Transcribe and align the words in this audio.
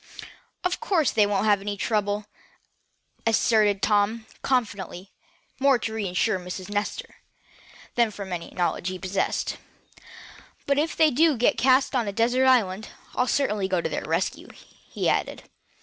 "Of 0.63 0.79
course 0.79 1.11
they 1.11 1.27
won't 1.27 1.45
have 1.45 1.61
any 1.61 1.77
trouble," 1.77 2.25
asserted 3.27 3.83
Tom, 3.83 4.25
confidently, 4.41 5.11
more 5.59 5.77
to 5.77 5.93
reassure 5.93 6.39
Miss 6.39 6.67
Nestor, 6.69 7.17
than 7.93 8.09
from 8.09 8.33
any 8.33 8.49
knowledge 8.49 8.87
he 8.87 8.97
possessed; 8.97 9.57
"but 10.65 10.79
if 10.79 10.95
they 10.97 11.11
do 11.11 11.37
get 11.37 11.55
cast 11.55 11.93
away 11.93 11.99
on 12.01 12.07
a 12.07 12.13
desert 12.13 12.45
island, 12.47 12.87
I'll 13.13 13.27
certainly 13.27 13.67
go 13.67 13.79
to 13.79 13.89
their 13.89 14.03
rescue," 14.05 14.47
he 14.55 15.07
added. 15.07 15.43